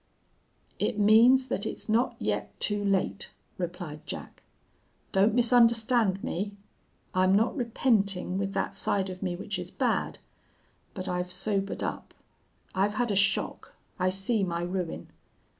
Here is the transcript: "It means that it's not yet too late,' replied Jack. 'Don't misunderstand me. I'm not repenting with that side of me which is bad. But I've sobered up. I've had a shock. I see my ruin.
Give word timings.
"It 0.79 0.97
means 0.97 1.45
that 1.45 1.67
it's 1.67 1.87
not 1.87 2.15
yet 2.17 2.59
too 2.59 2.83
late,' 2.83 3.29
replied 3.59 4.07
Jack. 4.07 4.41
'Don't 5.11 5.35
misunderstand 5.35 6.23
me. 6.23 6.53
I'm 7.13 7.35
not 7.35 7.55
repenting 7.55 8.39
with 8.39 8.53
that 8.55 8.75
side 8.75 9.11
of 9.11 9.21
me 9.21 9.35
which 9.35 9.59
is 9.59 9.69
bad. 9.69 10.17
But 10.95 11.07
I've 11.07 11.31
sobered 11.31 11.83
up. 11.83 12.15
I've 12.73 12.95
had 12.95 13.11
a 13.11 13.15
shock. 13.15 13.73
I 13.99 14.09
see 14.09 14.43
my 14.43 14.63
ruin. 14.63 15.09